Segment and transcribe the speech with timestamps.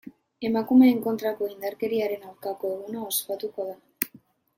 [0.47, 4.19] Emakumeen kontrako indarkeriaren aurkako eguna ospatuko da.